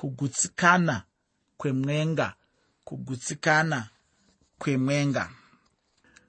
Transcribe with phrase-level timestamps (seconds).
[0.00, 1.02] kugutsikana
[1.56, 2.34] kwemwenga
[2.84, 3.88] kugutsikana
[4.58, 5.30] kwemwenga.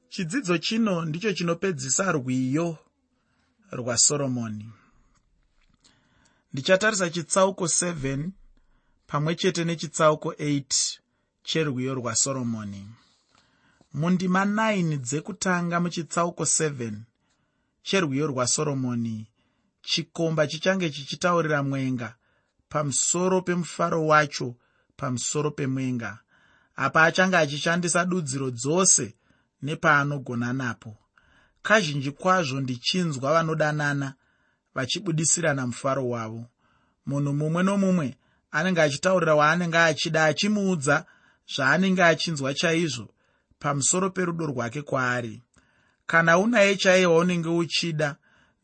[0.09, 2.77] Chidzidzo chino ndicho chinopedzisa rwiyo
[3.71, 4.69] rwasoromoni
[6.53, 8.29] ndichatarisa chitsauko 7
[9.07, 10.99] pamwe chete nechitsauko 8
[11.43, 12.89] cherwiyo rwasoromoni
[13.93, 16.93] mundima 9 dzekutanga muchitsauko 7
[17.83, 19.27] cherwiyo rwasoromoni
[19.81, 22.15] chikomba chichange chichitaurira mwenga
[22.71, 24.55] pamusoro pemufaro wacho
[24.97, 26.19] pamusoro pemwenga
[26.75, 29.15] apa achange achishandisa dudziro dzose
[29.61, 30.97] nepaanogona napo.
[31.61, 34.13] Kazhinji kwazvo ndichinzwa vanodanana
[34.75, 36.45] vachibudisirana mufaro wavo.
[37.05, 38.17] Munhu mumwe nomumwe
[38.51, 41.05] anenge achitaurira waanenge achida achimuudza
[41.55, 43.07] zvaanenge achinzwa chaizvo
[43.59, 45.43] pamusoro perudo rwake kwaari.
[46.05, 48.15] Kana unaye chaiye waunenge uchida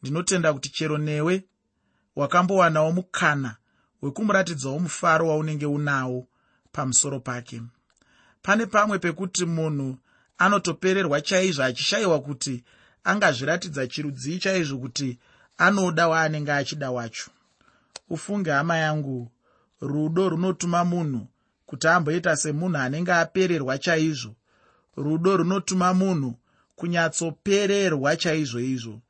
[0.02, 1.44] ndinotenda kuti chero newe
[2.16, 3.56] wakambowanawo mukana
[4.02, 6.28] wekumuratidzawo mufaro waunenge unawo
[6.72, 7.62] pamusoro pake.
[8.42, 9.98] Pane pamwe pekuti munhu
[10.38, 12.64] anotopererwa chaizvo achishayiwa kuti
[13.04, 15.20] angazviratidza chirudzii chaizvo kuti
[15.58, 17.32] anoda waanenge achida wacho.
[18.10, 19.32] Ufunge hama yangu
[19.82, 21.28] rudo runotuma munhu
[21.66, 24.36] kuti amboita semunhu anenge apererwa chaizvo.
[24.98, 26.36] Rudo runotuma munhu
[26.76, 29.02] kunyatsopererwa chaizvo izvo.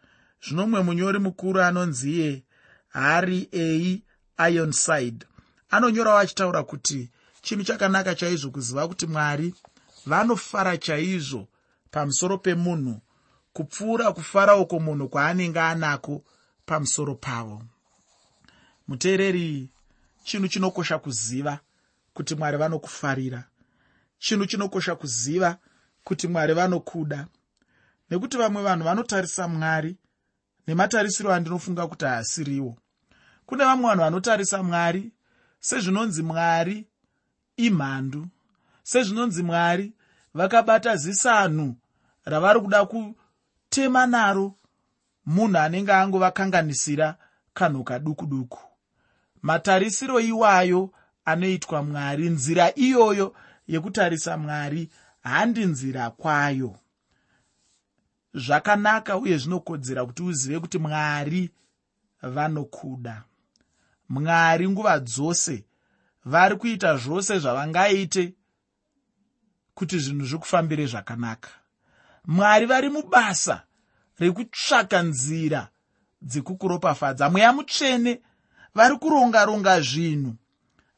[0.44, 2.44] Zvino mumwe munyori mukuru anonziye
[2.90, 4.04] hari ei
[4.38, 5.26] ironside
[5.70, 7.10] anonyorawo achitaura kuti
[7.42, 9.54] chinhu chakanaka chaizvo kuziva kuti mwari
[10.06, 11.48] vanofara chaizvo
[11.92, 13.02] pamusoro pemunhu
[13.54, 16.24] kupfuura kufara uko munhu kwaanenge anako
[16.66, 17.64] pamusoro pavo
[18.88, 19.70] muteereri
[20.24, 21.60] chinhu chinokosha kuziva
[22.14, 23.44] kuti mwari vanokufarira.
[24.20, 25.58] Chinhu chinokosha kuziva
[26.04, 27.28] kuti mwari vanokuda.
[28.10, 29.98] Nekuti vamwe vanhu vanotarisa mwari
[30.68, 32.78] nematarisiro andinofunga kuti haasiriwo
[33.48, 35.12] kune vamwe vanhu vanotarisa mwari
[35.60, 36.88] sezvinonzi mwari
[37.58, 38.28] imhandu
[38.84, 39.94] sezvinonzi mwari
[40.34, 41.76] vakabata zisanhu
[42.26, 44.56] ravari kuda kutema naro
[45.26, 47.16] munhu anenge angovakanganisira
[47.54, 48.60] kanhu kaduku duku
[49.42, 50.90] matarisiro iwayo
[51.26, 53.36] anoitwa mwari nzira iyoyo
[53.68, 54.90] yekutarisa mwari
[55.24, 56.76] handi nzira kwayo.
[58.34, 61.50] Zvakanaka uye zvinokodzera kuti uzive kuti mwari
[62.22, 63.24] vanokuda
[64.10, 65.66] mwari nguva dzose
[66.26, 68.34] vari kuita zvose zvavangaite
[69.74, 71.50] kuti zvinhu zvikufambire zvakanaka.
[72.26, 73.64] Mwari vari mubasa
[74.20, 75.68] rekutsvaka nzira
[76.22, 77.30] dzekukuropafadza.
[77.30, 78.22] Mweya mutsvene
[78.76, 80.36] vari kuronga-ronga zvinhu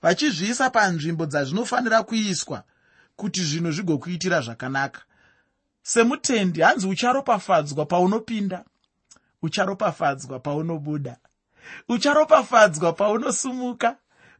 [0.02, 2.64] vachizviisa panzvimbo dzazvinofanira kuiswa
[3.16, 5.02] kuti zvinhu zvigokuitira zvakanaka.
[5.82, 8.64] Semutendi hanzi ucharopafadzwa paunopinda
[9.42, 11.18] ucharopafadzwa paunobuda
[11.90, 13.96] ucharopafadzwa paunosumuka.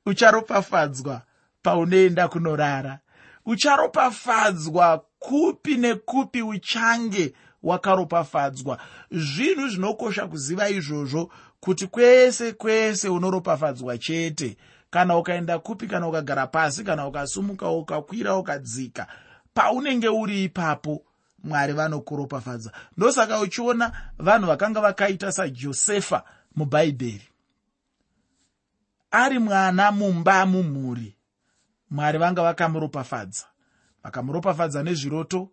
[0.06, 1.22] Ucharopafadzwa
[1.62, 3.00] paunoenda kunorara.
[3.46, 8.78] Ucharopafadzwa kupi nekupi uchange wakaropafadzwa.
[9.12, 14.58] Zvinhu zvinokosha kuziva izvozvo kuti kwese kwese unoropafadzwa chete.
[14.90, 19.08] Kana ukaenda kupi kana ukagara pasi kana ukasumuka ukakwira ukadzika
[19.54, 21.04] paunenge uri ipapo
[21.44, 22.72] mwari vanokuropafadza.
[22.98, 26.24] Ndosaka uchiona vanhu vakanga vakaita sajosefa
[26.56, 27.30] mubhaibheri
[29.12, 31.16] ari mwana mumba mumhuri.
[31.90, 33.46] Mwari vanga vakamuropafadza.
[34.04, 35.50] Vakamuropafadza nezviroto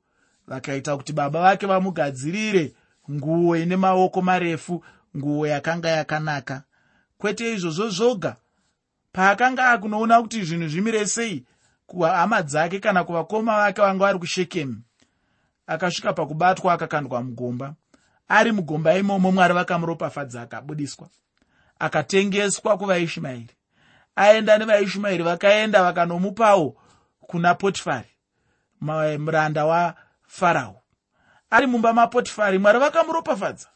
[0.47, 2.75] vakaita kuti baba vake vamugadzirire
[3.11, 4.85] nguo ine maoko marefu
[5.17, 6.63] nguo yakanga yakanaka.
[7.19, 8.37] Kwete izvozvo zvoga.
[9.13, 11.45] Paakanga akunoona kuti zvinhu zvimire sei
[11.87, 14.83] kuhama dzake kana kuvakoma vake vanga vari kushekemu.
[15.67, 17.75] Akasvika pakubatwa akakandwa mugomba
[18.29, 21.09] ari mugomba imomo mwari vakamuropafadza akabudiswa
[21.79, 23.51] akatengeswa kuvaishumairi
[24.17, 26.77] aenda nevaishumairi vakaenda vakanomupawo
[27.21, 28.09] kuna potifari
[29.19, 30.83] muranda wafarao
[31.51, 33.69] ari mumba mapotifari mwari vakamuropafadza.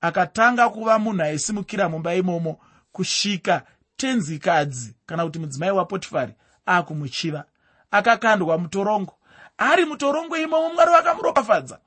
[0.00, 2.60] Akatanga kuva munhu aisimukira mumba imomo
[2.92, 3.62] kusvika
[3.96, 6.34] tenzikadzi kana kuti mudzimai wapotifari
[6.66, 7.44] akumuchiva
[7.90, 9.14] akakandwa mutorongo.
[9.58, 11.78] Ari mutorongo imomo mwari vakamuropafadza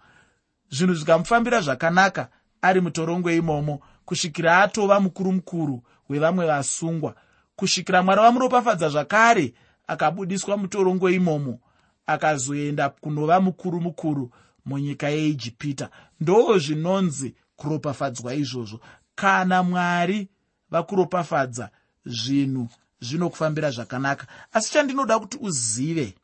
[0.73, 2.29] zvinhu zvikamufambira zvakanaka
[2.61, 7.15] ari mutorongo imomo kusvikira atova mukuru mukuru wevamwe vasungwa.
[7.55, 9.53] Kusvikira mwari vamuropafadza zvakare
[9.87, 11.59] akabudiswa mutorongo imomo
[12.05, 14.31] akazoenda kunova mukuru mukuru
[14.65, 15.89] munyika yeijipita.
[16.19, 18.79] Ndo zvinonzi kuropafadzwa izvozvo.
[19.15, 20.27] Kana mwari
[20.71, 21.69] vakuropafadza
[22.05, 22.67] zvinhu
[22.99, 24.27] zvinokufambira zvakanaka.
[24.51, 26.15] Asi chandinoda kuti uzive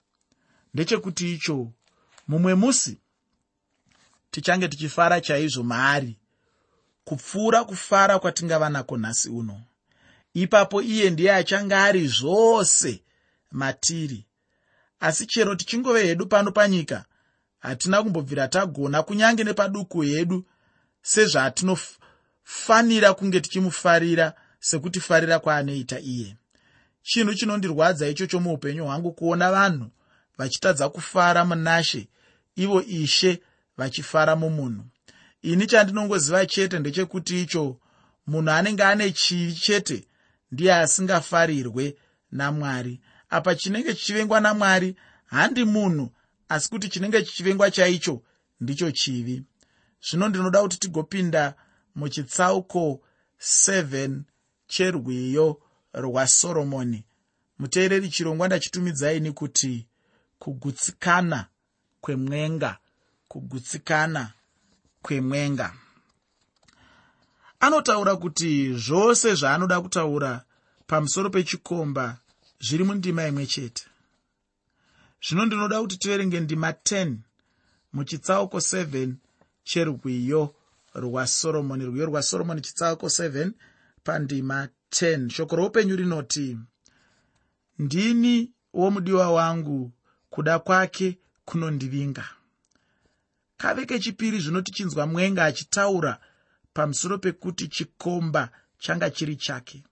[0.73, 1.67] ndechekuti icho
[2.27, 2.97] mumwe musi
[4.31, 6.17] tichange tichifara chaizvo maari.
[7.03, 9.61] Kupfuura kufara kwatingava nako nhasi uno.
[10.33, 13.03] Ipapo iye ndiye achange ari zvose
[13.51, 14.25] matiri.
[14.99, 17.05] Asi chero tichingove hedu pano panyika
[17.59, 20.45] hatina kumbobvira tagona kunyange nepaduku hedu
[21.01, 26.37] sezvatinofanira kunge tichimufarira sekutifarira kwaanoita iye.
[27.03, 29.89] Chinhu chinondirwadza ichocho muupenyu hwangu kuona vanhu
[30.37, 32.07] vachitadza kufara munashe
[32.55, 33.41] ivo ishe
[33.79, 34.83] vachifara mumunhu.
[35.41, 37.79] Ini chandinongoziva chete ndechekuti icho
[38.27, 40.07] munhu anenge ane chivi chete
[40.51, 41.95] ndiye asingafarirwe
[42.31, 43.01] namwari.
[43.29, 44.95] Apa chinenge chichivengwa namwari
[45.25, 46.09] handi munhu
[46.49, 48.21] asi kuti chinenge chichivengwa chaicho
[48.59, 49.43] ndicho chivi.
[50.09, 51.53] Zvino ndinoda kuti tigopinda
[51.95, 53.01] muchitsauko
[53.39, 54.21] 7
[54.67, 55.61] cherwiyo
[55.93, 57.05] rwasoromoni
[57.59, 59.87] muteereri chirongwa ndachitumidzai kuti
[60.39, 61.47] kugutsikana
[62.01, 62.77] kwemwenga
[63.29, 64.33] kugutsikana
[65.01, 65.73] kwemwenga.
[67.59, 70.31] Anotaura kuti zvose zvaanoda kutaura
[70.87, 72.17] pamusoro pechikomba
[72.59, 73.85] zviri mundima imwe chete.
[75.25, 77.15] Zvino ndinoda kuti tiverenge ndima 10
[77.93, 79.13] muchitsauko 7
[79.63, 80.55] cherwiyo
[80.95, 83.51] rwasoromoni rwiyo rwasoromoni chitsauko 7
[84.03, 86.57] pandima 10 shoko roupenyu rinoti
[87.79, 89.91] ndini womudiwa wangu
[90.29, 92.38] kuda kwake kunondivinga
[93.59, 96.19] kave kechipiri zvino tichinzwa mwenga achitaura
[96.73, 99.83] pamusoro pekuti chikomba changa chiri chake.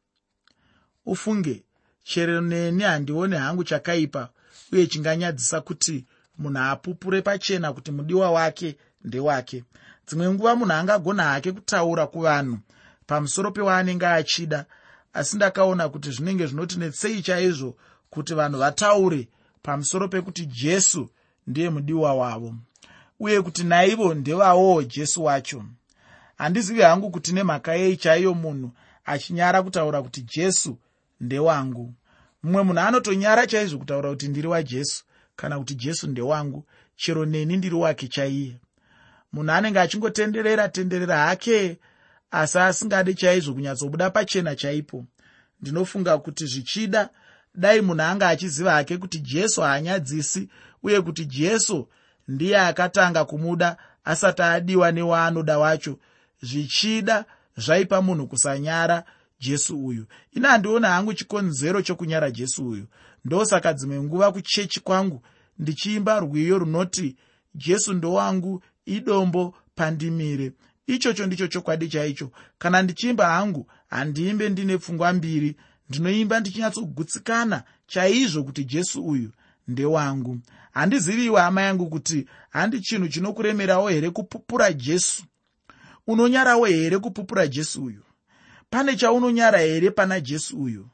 [1.05, 1.63] Ufunge
[2.03, 4.29] chero neni handioni hangu chakaipa
[4.71, 6.05] uye chinganyadzisa kuti
[6.37, 9.63] munhu apupure pachena kuti mudiwa wake ndewake.
[10.07, 12.59] Dzimwe nguva munhu angagona hake kutaura kuvanhu
[13.07, 14.65] pamusoro pewaanenge achida
[15.13, 17.77] asi ndakaona kuti zvinenge zvinotinetsei chaizvo
[18.09, 19.27] kuti vanhu vataure
[19.61, 21.09] pamusoro pekuti jesu
[21.47, 22.55] ndiye mudiwa wavo
[23.19, 25.63] uye kuti naivo ndevavowo jesu wacho.
[26.37, 28.71] Handizivi hangu kuti nemhaka yei chaiyo munhu
[29.05, 30.77] achinyara kutaura kuti jesu
[31.21, 31.93] ndewangu.
[32.43, 35.03] Mumwe munhu anotonyara chaizvo kutaura kuti ndiri wajesu
[35.35, 36.65] kana kuti jesu ndewangu
[36.95, 38.57] chero neni ndiri wake chaiye.
[39.33, 41.77] Munhu anenge achingotenderera tenderera hake
[42.31, 45.05] asi asingade chaizvo kunyatsobuda pachena chaipo.
[45.61, 47.09] Ndinofunga kuti zvichida
[47.55, 50.49] dai munhu anga achiziva hake kuti jesu haanyadzisi
[50.83, 51.87] uye kuti jesu
[52.27, 55.99] ndiye akatanga kumuda asati adiwa newaanoda wacho.
[56.41, 57.25] Zvichida
[57.57, 59.03] zvaipa munhu kusanyara
[59.39, 60.05] jesu uyu.
[60.31, 62.87] Ina handiona hangu chikonzero chokunyara jesu uyu.
[63.25, 65.21] Ndosaka dzimwe nguva kuchechi kwangu
[65.59, 67.15] ndichiimba rwiyo runoti
[67.55, 70.51] jesu ndowangu idombo pandimire.
[70.87, 72.31] Ichocho ndicho chokwadi chaicho.
[72.57, 75.55] Kana ndichiimba hangu handiimbe ndine pfungwa mbiri.
[75.89, 79.31] Ndinoimba ndichinyatsogutsikana chaizvo kuti jesu uyu
[79.67, 80.37] ndewangu.
[80.71, 85.23] Handiziviwe hama yangu kuti handi chinhu chinokuremerawo here kupupura jesu?
[86.07, 88.01] Unonyarawo here kupupura jesu uyu?
[88.69, 90.87] Pane chaunonyara here pana jesu uyu?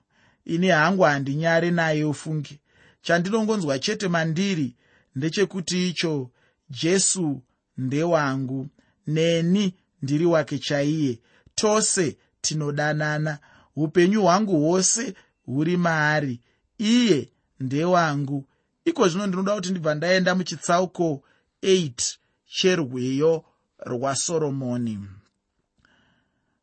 [0.46, 2.60] Ini hangu handinyare naye ufunge
[3.02, 4.76] chandinongonzwa chete mandiri
[5.16, 6.30] ndechekuti icho
[6.70, 7.42] jesu
[7.78, 8.68] ndewangu.
[9.08, 11.20] Neni ndiri wake chaiye.
[11.56, 13.40] Tose tinodanana.
[13.76, 15.14] Upenyu hwangu hwose
[15.46, 16.40] huri maari.
[16.78, 17.30] Iye
[17.60, 18.46] ndewangu
[18.86, 21.24] iko zvino ndinoda kuti ndibva ndaenda muchitsauko
[21.64, 23.46] 8 cherweyo
[23.80, 25.08] rwasoromoni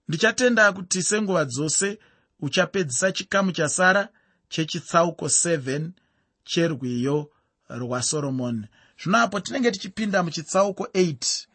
[0.08, 1.99] ndichatenda kuti senguva dzose
[2.40, 4.08] uchapedzisa chikamu chasara
[4.49, 5.90] chechitsauko 7
[6.44, 7.31] cherwiyo
[7.69, 8.67] rwasoromoni
[9.03, 11.46] zvino apo tinenge tichipinda muchitsauko 8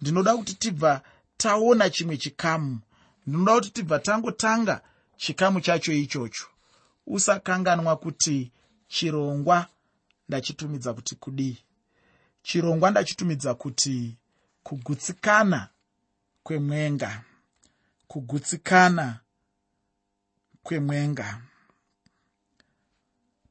[0.00, 1.02] ndinoda kuti tibva
[1.36, 2.80] taona chimwe chikamu.
[3.26, 4.80] Ndinoda kuti tibva tangotanga
[5.16, 6.46] chikamu chacho ichocho.
[7.06, 8.52] Usakanganwa kuti
[8.88, 9.66] chirongwa
[10.28, 11.58] ndachitumidza kuti kudii?
[12.42, 14.16] Chirongwa ndachitumidza kuti
[14.62, 15.68] kugutsikana
[16.42, 17.24] kwemwenga.
[18.08, 19.20] Kugutsikana
[20.62, 21.42] kwemwenga.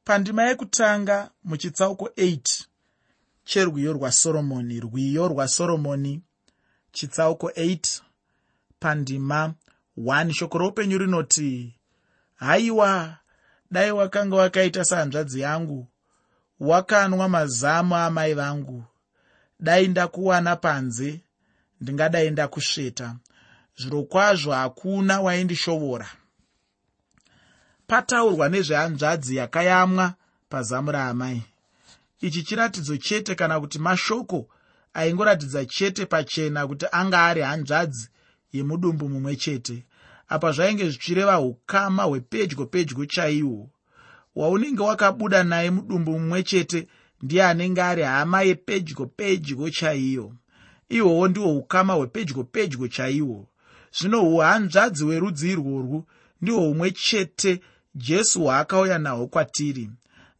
[0.04, 2.64] Pandima yekutanga muchitsauko 8
[3.44, 6.22] cherwiyo rwasoromoni rwiyo rwasoromoni
[6.92, 8.00] chitsauko 8
[8.80, 9.54] pandima
[9.98, 11.74] 1 shoko roupenyu rinoti
[12.34, 13.18] haiwa
[13.70, 15.86] dai wakanga wakaita sehanzvadzi yangu
[16.60, 18.84] wakanwa mazamu amai vangu.
[19.60, 21.20] Dai ndakuwana panze
[21.80, 23.16] ndingadai ndakusveta
[23.76, 26.08] zviro kwazvo hakuna waindishovora
[27.86, 30.14] pataurwa nezvehanzvadzi yakayamwa
[30.48, 31.42] pazamu raamai.
[32.20, 34.48] Ichi chiratidzo chete kana kuti mashoko
[34.94, 38.08] aingoratidza chete pachena kuti anga ari hanzvadzi
[38.52, 39.84] yemudumbu mumwe chete.
[40.28, 43.70] Apa zvainge zvichireva ukama hwepedyo pedyo chaihwo
[44.38, 46.88] waunenge wakabuda naye mudumbu mumwe chete
[47.22, 50.32] ndiye anenge ari hama yepedyo pedyo chaiyo.
[50.88, 53.48] Ihwohwo ndihwo ukama hwepedyo pedyo chaihwo
[53.96, 55.98] zvino uhanzvadzi hwerudzi irworwu
[56.40, 57.60] ndihwo umwe chete
[57.94, 59.90] jesu hwaakauya nahwo kwatiri.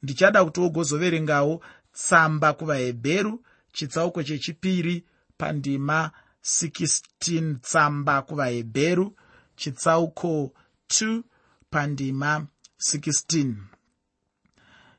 [0.03, 1.63] Ndichada kuti wogozoverengawo
[1.93, 5.05] tsamba kuvahebheru chitsauko chechipiri
[5.39, 6.11] pandima
[6.43, 9.17] 16 tsamba kuvahebheru
[9.57, 10.53] chitsauko
[10.89, 11.23] 2
[11.71, 12.47] pandima
[12.81, 13.78] 16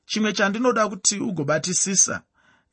[0.10, 2.22] chimwe chandinoda kuti ugobatisisa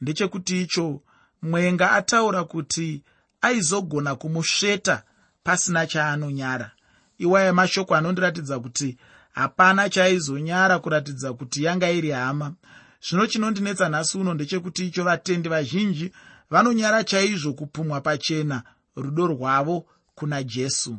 [0.00, 1.02] ndechekuti icho
[1.42, 3.02] mwenga ataura kuti
[3.40, 5.02] aizogona kumusveta
[5.42, 6.70] pasina chaanonyara.
[7.18, 8.98] Iwaya mashoko anondiratidza kuti
[9.32, 12.54] hapana chaaizonyara kuratidza kuti yanga iri hama.
[13.08, 16.12] Zvino chinondinetsa nhasi uno ndechekuti icho vatendi vazhinji
[16.50, 18.62] vanonyara chaizvo kupumwa pachena
[18.96, 20.96] rudo rwavo kuna jesu.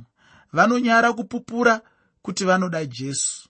[0.54, 1.82] Vanonyara kupupura
[2.22, 3.50] kuti vanoda jesu.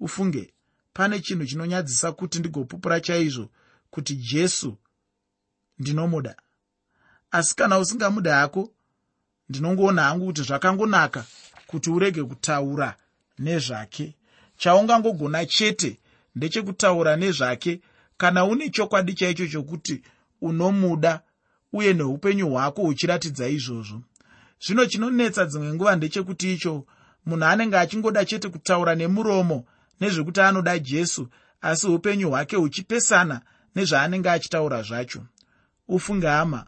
[0.00, 0.52] Ufunge
[0.98, 3.48] pane chinhu chinonyadzisa kuti ndigopupura chaizvo
[3.90, 4.76] kuti jesu
[5.78, 6.36] ndinomuda.
[7.30, 8.72] Asi kana usingamuda hako
[9.48, 11.24] ndinongoona hangu kuti zvakangonaka
[11.66, 12.96] kuti urege kutaura
[13.38, 14.14] nezvake.
[14.56, 16.00] Chaungangogona chete
[16.34, 17.80] ndechekutaura nezvake
[18.16, 20.02] kana une chokwadi chaicho chokuti
[20.40, 21.20] unomuda
[21.72, 24.02] uye neupenyu hwako huchiratidza izvozvo.
[24.66, 26.86] Zvino chinonetsa dzimwe nguva ndechekuti icho
[27.26, 29.64] munhu anenge achingoda chete kutaura nemuromo
[30.00, 31.28] nezvekuti anoda jesu
[31.60, 33.40] asi upenyu hwake huchipesana
[33.74, 35.22] nezvaanenge achitaura zvacho.
[35.88, 36.66] Ufunge hama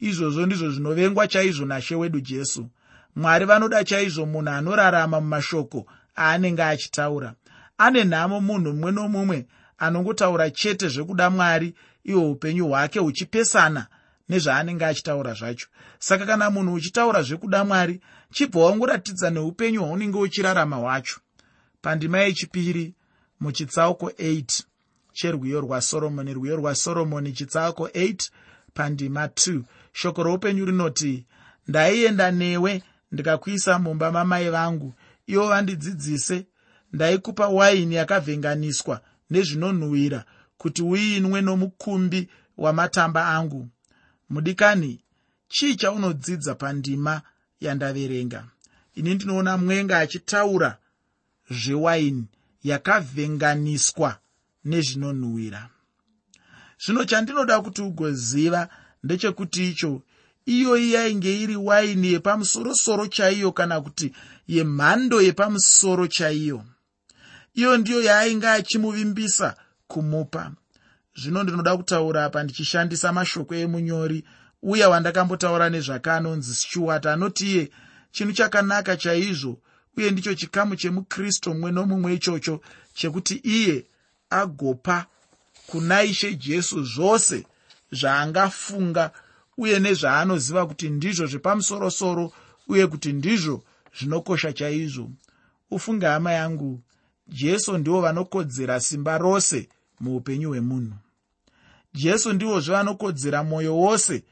[0.00, 2.68] izvozvo ndizvo zvinovengwa chaizvo nashe wedu jesu.
[3.16, 5.86] Mwari vanoda chaizvo munhu anorarama mumashoko
[6.18, 7.34] aanenge achitaura.
[7.78, 9.46] Ane nhamo munhu mumwe nomumwe
[9.78, 11.74] anongotaura chete zvekuda mwari
[12.04, 13.86] ihwo upenyu hwake huchipesana
[14.28, 15.68] nezvaanenge achitaura zvacho.
[15.98, 18.00] Saka kana munhu uchitaura zvekuda mwari
[18.32, 21.20] chibva wangoratidza neupenyu hwaunenge uchirarama hwacho
[21.82, 22.94] pandima yechipiri
[23.40, 24.62] muchitsauko 8
[25.12, 28.30] cherwiyo rwasoromoni rwiyo rwasoromoni chitsauko 8
[28.74, 29.62] pandima 2
[29.92, 31.26] shoko roupenyu rinoti
[31.68, 34.94] ndaienda newe ndikakuisa mumba mamai vangu.
[35.26, 36.46] Ivo vandidzidzise
[36.92, 40.24] ndaikupa waini yakavhenganiswa nezvinonhuhwira
[40.58, 43.68] kuti uinwe nomukumbi wamatamba angu.
[44.30, 45.00] Mudikani
[45.48, 47.22] chii chaunodzidza pandima
[47.60, 48.44] yandaverenga?
[48.94, 50.78] Ini ndinoona mwenga achitaura
[51.52, 52.24] zvewaini
[52.64, 54.18] yakavhenganiswa
[54.64, 55.70] nezvinonhuhwira.
[56.84, 58.68] Zvino chandinoda kuti ugoziva
[59.04, 60.02] ndechekuti icho
[60.46, 64.12] iyoyi yainge iri waini yepamusorosoro chaiyo kana kuti
[64.48, 66.64] yemhando yepamusoro chaiyo.
[67.54, 69.56] Iyo ndiyo yaainge achimuvimbisa
[69.86, 70.52] kumupa.
[71.14, 74.24] Zvino ndinoda kutaura apa ndichishandisa mashoko emunyori
[74.62, 77.70] uya wandakambotaura nezvake anonzi stuart anoti iye
[78.12, 79.58] chinhu chakanaka chaizvo
[79.96, 82.60] uye ndicho chikamu chemukristu mumwe nomumwe ichocho
[82.94, 83.86] chekuti iye
[84.30, 85.06] agopa
[85.66, 87.46] kuna ishe jesu zvose
[87.92, 89.10] zvaangafunga
[89.58, 92.32] uye nezvaanoziva kuti ndizvo zvepamusorosoro
[92.68, 93.64] uye kuti ndizvo
[93.98, 95.10] zvinokosha chaizvo.
[95.70, 96.80] Ufunge hama yangu
[97.28, 99.68] jesu ndivo vanokodzera simba rose
[100.00, 100.94] muupenyu hwemunhu.
[101.94, 104.24] Jesu ndivozve vanokodzera mwoyo wose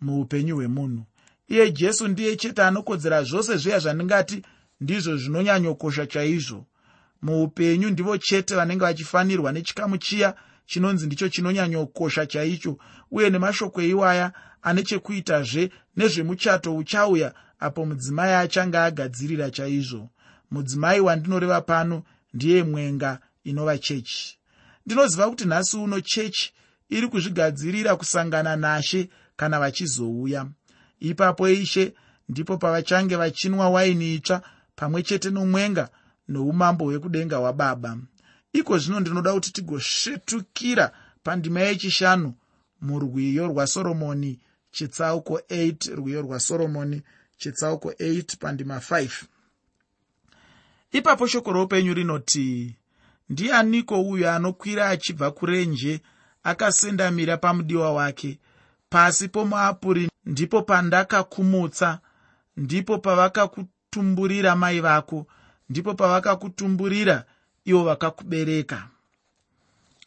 [0.00, 1.04] muupenyu hwemunhu.
[1.48, 4.42] Iye jesu ndiye chete anokodzera zvose zviya zvandingati
[4.82, 6.66] ndizvo zvinonyanyokosha chaizvo.
[7.22, 10.34] Muupenyu ndivo chete vanenge vachifanirwa nechikamu chiya
[10.66, 12.78] chinonzi ndicho chinonyanyokosha chaicho
[13.10, 20.08] uye nemashoko iwaya ane chekuitazve nezvemuchato uchauya apo mudzimai achange agadzirira chaizvo.
[20.50, 22.02] Mudzimai wandinoreva pano
[22.34, 24.38] ndiye mwenga inova chechi.
[24.86, 26.52] Ndinoziva kuti nhasi uno chechi
[26.88, 30.46] iri kuzvigadzirira kusangana nashe kana vachizouya.
[31.00, 31.94] Ipapo ishe
[32.28, 34.42] ndipo pavachange vachinwa waini itsva
[34.82, 35.88] pamwe chete nomwenga
[36.28, 37.98] noumambo hwekudenga hwababa.
[38.52, 42.34] Iko zvino ndinoda kuti tigosvetukira pandima yechishanu
[42.80, 47.02] murwiyo rwasoromoni chitsauko 8 rwiyo rwasoromoni
[47.36, 49.10] chitsauko 8 pandima 5
[50.92, 52.76] ipapo shoko roupenyu rinoti
[53.28, 56.00] ndianiko uyo anokwira achibva kurenje
[56.42, 58.38] akasendamira pamudiwa wake?
[58.88, 62.00] Pasi pomuapuri ndipo pandakakumutsa
[62.56, 62.98] ndipo
[63.92, 65.26] pavakakutumburira mai vako.
[65.68, 67.24] Ndipo pavakakutumburira
[67.64, 68.88] ivo vakakubereka.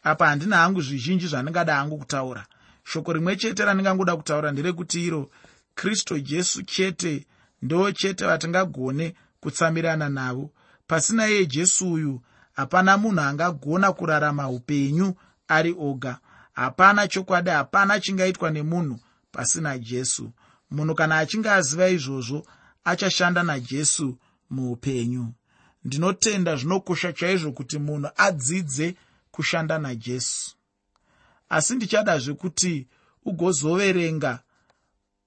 [0.04, 2.46] Apa handina hangu zvizhinji zvandingada hangu kutaura.
[2.84, 5.30] Shoko rimwe chete randingangoda kutaura nderekuti iro
[5.76, 7.26] kristu jesu chete
[7.62, 10.52] ndo chete vatingagone kutsamirana navo.
[10.88, 12.22] Pasina iye jesu uyu
[12.54, 15.16] hapana munhu angagona kurarama upenyu
[15.48, 16.18] ari oga.
[16.54, 19.00] Hapana chokwadi hapana chingaitwa nemunhu
[19.32, 20.32] pasina jesu.
[20.72, 22.46] Munhu kana achinge aziva izvozvo
[22.86, 24.18] achashanda najesu
[24.50, 25.34] muupenyu.
[25.84, 28.96] Ndinotenda zvinokosha chaizvo kuti munhu adzidze
[29.32, 30.56] kushanda najesu.
[31.50, 32.88] Asi ndichadazve kuti
[33.26, 34.40] ugozoverenga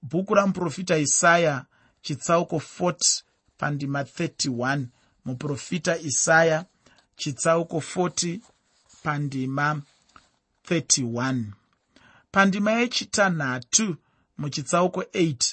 [0.01, 1.65] bhuku ramuprofita isaya
[2.01, 3.23] chitsauko 40
[3.57, 4.85] pandima 31
[5.25, 6.65] muprofita isaya
[7.15, 8.39] chitsauko 40
[9.03, 9.81] pandima
[10.69, 11.43] 31
[12.31, 13.95] pandima yechitanhatu
[14.37, 15.48] muchitsauko 8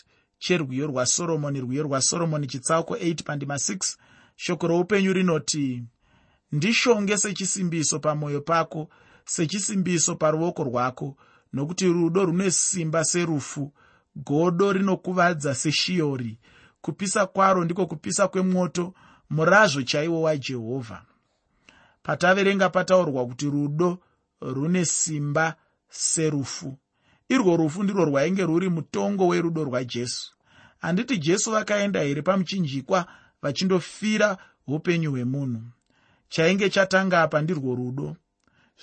[0.47, 3.97] cherwiyo rwasoromoni rwiyo rwasoromoni chitsauko 8 pandima 6
[4.37, 5.85] shoko roupenyu rinoti
[6.53, 8.89] ndishonge sechisimbiso pamwoyo pako
[9.25, 11.17] sechisimbiso paruoko rwako
[11.53, 13.73] nokuti rudo rune simba serufu
[14.17, 16.39] godo rinokuvadza seshiyori.
[16.81, 18.95] Kupisa kwaro ndiko kupisa kwemwoto
[19.31, 21.03] murazvo chaiwo wajehovha
[22.03, 23.99] pataverenga pataurwa kuti rudo
[24.41, 25.57] rune simba
[25.89, 26.79] serufu.
[27.29, 30.36] Irwo rufu ndirwo rwainge rwuri mutongo werudo rwajesu
[30.87, 33.07] handiti jesu vakaenda here pamuchinjikwa
[33.43, 35.63] vachindofira upenyu hwemunhu?
[36.29, 38.17] Chainge chatanga apa ndirwo rudo.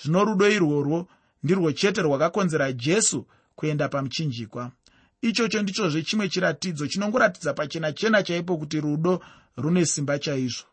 [0.03, 1.07] Zvino rudo irworwo
[1.43, 4.71] ndirwo chete rwakakonzera jesu kuenda pamuchinjikwa.
[5.21, 9.21] Ichocho ndichozve chimwe chiratidzo chinongoratidza pachena chena chaipo kuti rudo
[9.57, 10.63] rune simba chaizvo.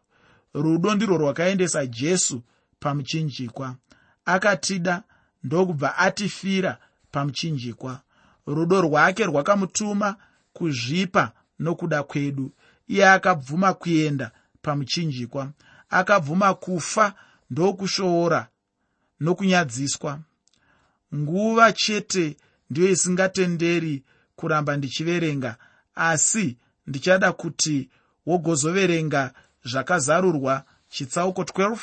[0.55, 2.43] Rudo ndirwo rwakaendesa jesu
[2.81, 3.77] pamuchinjikwa.
[4.25, 5.03] Akatida
[5.45, 6.79] ndokubva atifira
[7.11, 8.01] pamuchinjikwa.
[8.47, 10.17] Rudo rwake rwakamutuma
[10.53, 12.53] kuzvipa nokuda kwedu.
[12.89, 14.31] Iye akabvuma kuenda
[14.63, 15.53] pamuchinjikwa.
[15.91, 17.15] Akabvuma kufa
[17.51, 18.49] ndokushoora
[19.21, 20.21] nokunyadziswa.
[21.15, 22.37] Nguva chete
[22.71, 24.03] ndiyo isingatenderi
[24.37, 25.57] kuramba ndichiverenga
[25.95, 27.91] asi ndichada kuti
[28.27, 29.33] wogozoverenga
[29.65, 31.79] zvakazarurwa chitsauko 12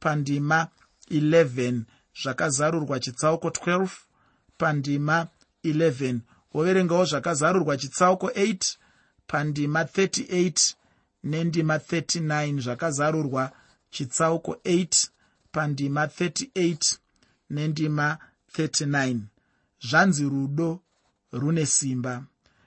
[0.00, 0.68] pandima
[1.10, 1.80] 11
[2.22, 3.88] zvakazarurwa chitsauko 12
[4.58, 5.26] pandima
[5.64, 6.18] 11
[6.54, 8.76] woverengawo zvakazarurwa chitsauko 8
[9.26, 10.74] pandima 38
[11.24, 13.52] nendima 39 zvakazarurwa
[13.90, 15.08] chitsauko 8
[15.52, 16.96] pandima 38
[17.50, 18.18] nendima
[18.58, 19.18] 39
[19.80, 20.80] zvanzi rudo
[21.32, 22.24] rune simba.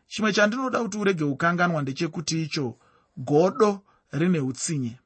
[0.07, 2.77] Chimwe chandinoda kuti urege kukanganwa ndechekuti icho
[3.17, 4.99] godo rine utsinye.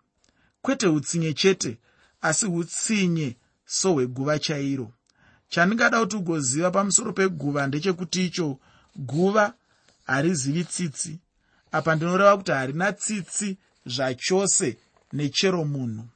[0.61, 1.77] Kwete utsinye chete
[2.21, 4.91] asi utsinye sohweguva chairo.
[5.49, 8.59] Chandingada kuti ugoziva pamusoro peguva ndechekuti icho
[8.95, 9.53] guva
[10.05, 11.19] harizivi tsitsi.
[11.71, 14.77] Apa ndinoreva kuti harina tsitsi zvachose
[15.13, 16.07] nechero munhu.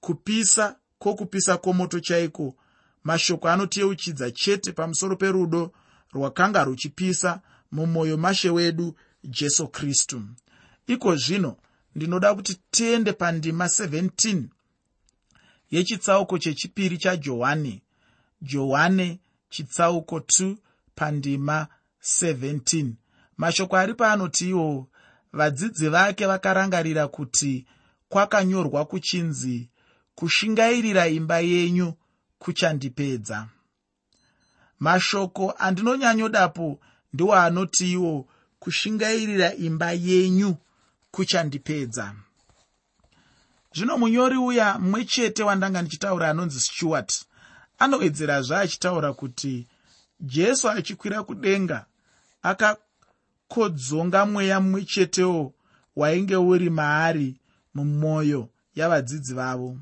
[0.00, 2.54] Kupisa kwokupisa kwomoto chaiko?
[3.04, 5.72] Mashoko anotiyeuchidza chete pamusoro perudo
[6.12, 7.40] rwakanga ruchipisa
[7.72, 10.22] mumwoyo mashe wedu jesu kristu.
[10.86, 11.56] Iko zvino
[11.94, 14.42] ndinoda kuti tiende pandima 17
[15.70, 17.82] yechitsauko chechipiri chajohani
[18.42, 20.56] johani chitsauko 2
[20.94, 21.66] pandima
[22.02, 22.92] 17
[23.36, 24.88] mashoko ari paanoti iwo
[25.32, 27.66] vadzidzi vake vakarangarira kuti
[28.08, 29.70] kwakanyorwa kuchinzi
[30.14, 31.94] kushingairira imba yenyu
[32.38, 33.48] kuchandipedza.
[34.80, 36.80] Mashoko andinonyanyodapo
[37.12, 38.28] ndiwo anoti iwo
[38.58, 40.56] kushingairira imba yenyu
[41.10, 42.14] kuchandipedza.
[43.74, 47.24] Zvino munyori uya mumwe chete wandanga ndichitaura anonzi stewart
[47.78, 49.66] anowedzerazve achitaura kuti
[50.22, 51.86] jesu achikwira kudenga
[52.42, 55.54] akakodzonga mweya mumwe chetewo
[55.96, 57.40] wainge uri maari
[57.74, 59.78] mumwoyo yavadzidzi vavo.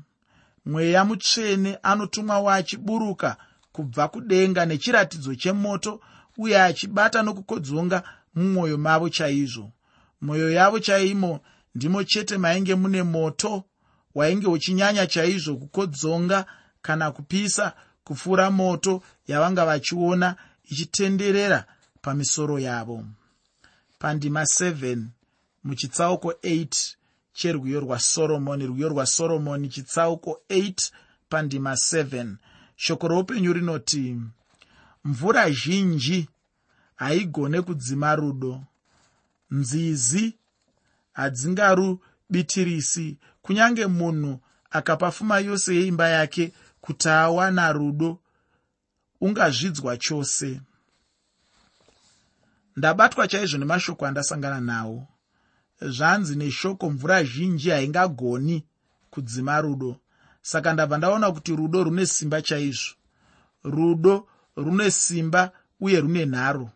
[0.65, 3.37] Mweya mutsvene anotumwawo achiburuka
[3.71, 6.01] kubva kudenga nechiratidzo chemoto
[6.37, 8.03] uye achibata nokukodzonga
[8.35, 9.71] mumwoyo mavo chaizvo.
[10.21, 11.39] Mwoyo yavo chaimo
[11.75, 13.63] ndimo chete mainge mune moto
[14.15, 16.45] wainge uchinyanya chaizvo kukodzonga
[16.81, 21.65] kana kupisa kupfuura moto yavanga vachiona ichitenderera
[22.01, 23.05] pamisoro yavo.
[23.99, 25.05] Pandima 7
[25.63, 26.95] muchitsauko 8
[27.33, 30.91] cherwiyo rwasoromoni rwiyo rwasoromoni chitsauko 8
[31.29, 32.35] pandima 7
[32.75, 34.21] shoko roupenyu rinoti
[35.03, 36.29] mvura zhinji
[36.95, 38.63] haigone kudzima rudo.
[39.51, 40.35] Nzizi
[41.13, 44.39] hadzingarubitirisi kunyange munhu
[44.71, 48.19] akapa pfuma yose yeimba yake kuti awana rudo
[49.21, 50.61] ungazvidzwa chose.
[52.75, 55.07] Ndabatwa chaizvo nemashoko andasangana nawo.
[55.81, 58.65] Zvanzi neshoko mvura zhinji haingagoni
[59.09, 59.95] kudzima rudo.
[60.41, 62.95] Saka ndabva ndaona kuti rudo rune simba chaizvo.
[63.63, 66.69] Rudo rune simba uye rune nharo.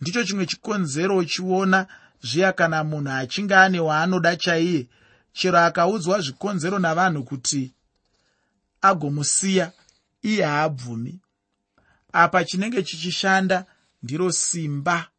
[0.00, 1.86] Ndicho chimwe chikonzero uchiona
[2.22, 4.88] zviya kana munhu achinge ane waanoda chaiye.
[5.32, 7.72] Chero akaudzwa zvikonzero navanhu kuti
[8.80, 9.72] agomusiya
[10.22, 11.20] iye haabvumi.
[12.12, 13.66] Apa chinenge chichishanda
[14.02, 15.10] ndiro simba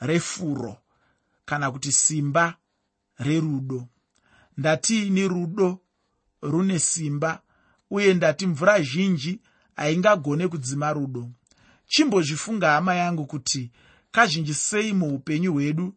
[0.00, 0.76] refuro
[1.44, 2.56] kana kuti simba
[3.18, 3.88] rerudo.
[4.56, 5.80] Ndatiini rudo
[6.42, 7.42] rune simba
[7.90, 9.40] uye ndati mvura zhinji
[9.76, 11.30] haingagone kudzima rudo.
[11.86, 13.70] Chimbozvifunga hama yangu kuti
[14.10, 15.94] kazhinji sei muupenyu hwedu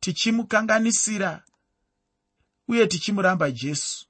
[0.00, 1.42] tichimukanganisira
[2.68, 4.06] uye tichimuramba jesu.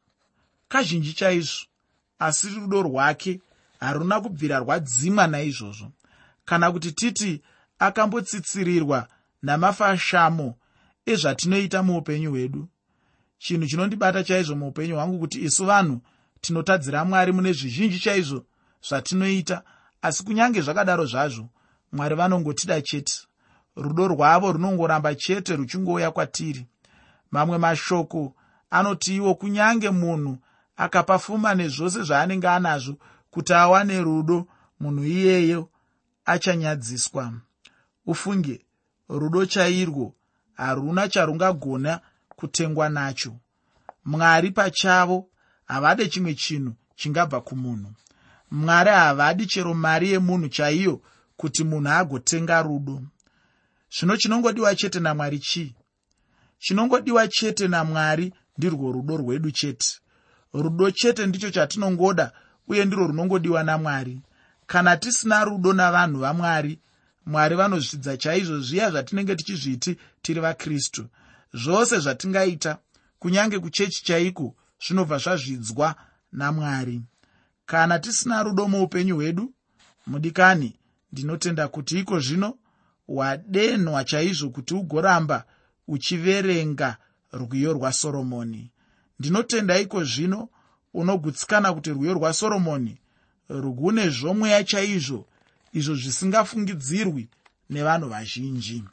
[0.68, 1.66] Kazhinji chaizvo
[2.18, 3.40] asi rudo rwake
[3.80, 5.92] haruna kubvira rwadzimwa naizvozvo.
[6.44, 7.42] Kana kuti titi
[7.78, 9.08] akambotsitsirirwa
[9.42, 10.54] namafashamo
[11.06, 12.68] ezvatinoita muupenyu hwedu.
[13.38, 16.00] Chinhu chinondibata chaizvo muupenyu hwangu kuti isu vanhu
[16.40, 18.44] tinotadzira mwari mune zvizhinji chaizvo
[18.88, 19.62] zvatinoita
[20.02, 21.48] asi kunyange zvakadaro zvazvo
[21.92, 23.14] mwari vanongotida chete.
[23.76, 26.66] Rudo rwavo runongoramba chete ruchingouya kwatiri.
[27.30, 28.34] Mamwe mashoko
[28.70, 30.38] anoti iwo kunyange munhu
[30.76, 32.94] akapa fuma nezvose zvaanenge anazvo
[33.30, 34.46] kuti awane rudo
[34.80, 35.70] munhu iyeyo
[36.24, 37.32] achanyadziswa.
[38.06, 38.56] Ufunge
[39.08, 40.14] rudo chairwo
[40.54, 43.36] haruna charungagona kutengwa nacho.
[44.04, 45.28] Mwari pachavo
[45.64, 47.92] havade chimwe chinhu chingabva kumunhu.
[48.50, 51.02] Mwari havadi chero mari yemunhu chaiyo
[51.36, 53.02] kuti munhu agotenga rudo.
[53.98, 55.74] Zvino chinongodiwa chete namwari chii?
[56.58, 60.00] Chinongodiwa chete namwari ndirwo rudo rwedu chete
[60.62, 62.32] rudo chete ndicho chatinongoda
[62.68, 64.20] uye ndirwo runongodiwa namwari.
[64.66, 66.78] Kana tisina rudo navanhu vamwari
[67.26, 71.06] mwari vanozvidza chaizvo zviya zvatinenge tichizviti tiri vakristu.
[71.54, 72.78] Zvose zvatingaita
[73.18, 74.54] kunyange kuchechi chaiko
[74.86, 75.94] zvinobva zvazvidzwa
[76.32, 77.02] namwari.
[77.66, 79.52] Kana tisina rudo muupenyu hwedu
[80.06, 80.78] mudikani
[81.12, 82.58] ndinotenda kuti iko zvino
[83.06, 85.44] hwadenhwa chaizvo kuti ugoramba
[85.88, 86.96] uchiverenga
[87.32, 88.70] rwiyo rwasoromoni
[89.18, 90.48] ndinotenda iko zvino
[90.94, 93.00] unogutsikana kuti rwiyo rwasoromoni
[93.48, 95.26] rwune zvomweya chaizvo
[95.72, 97.28] izvo zvisingafungidzirwi
[97.70, 98.84] nevanhu vazhinji.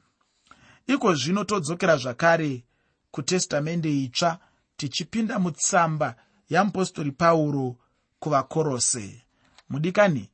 [0.87, 2.63] Iko zvino todzokera zvakare
[3.11, 4.39] kutestamende itsva
[4.77, 6.15] tichipinda mutsamba
[6.49, 7.75] yamupostori pauro
[8.19, 9.21] kuvakorose.
[9.69, 10.29] Mudikani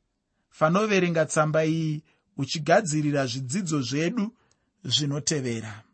[0.49, 2.03] fanoverenga tsamba iyi
[2.37, 4.33] uchigadzirira zvidzidzo zvedu
[4.83, 5.88] zvinotevera